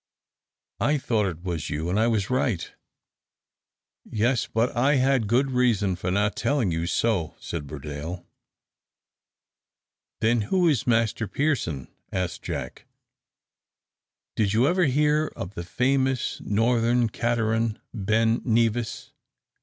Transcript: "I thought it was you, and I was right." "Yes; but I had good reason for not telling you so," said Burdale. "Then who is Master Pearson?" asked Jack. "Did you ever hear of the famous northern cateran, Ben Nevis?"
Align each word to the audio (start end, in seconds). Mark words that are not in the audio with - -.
"I 0.79 0.97
thought 0.97 1.27
it 1.27 1.43
was 1.43 1.69
you, 1.69 1.87
and 1.87 1.99
I 1.99 2.07
was 2.07 2.31
right." 2.31 2.73
"Yes; 4.03 4.47
but 4.51 4.75
I 4.75 4.95
had 4.95 5.27
good 5.27 5.51
reason 5.51 5.95
for 5.95 6.09
not 6.09 6.35
telling 6.35 6.71
you 6.71 6.87
so," 6.87 7.35
said 7.39 7.67
Burdale. 7.67 8.25
"Then 10.19 10.41
who 10.49 10.67
is 10.67 10.87
Master 10.87 11.27
Pearson?" 11.27 11.87
asked 12.11 12.41
Jack. 12.41 12.87
"Did 14.35 14.53
you 14.53 14.65
ever 14.67 14.85
hear 14.85 15.27
of 15.35 15.53
the 15.53 15.63
famous 15.63 16.41
northern 16.43 17.07
cateran, 17.07 17.77
Ben 17.93 18.41
Nevis?" 18.43 19.11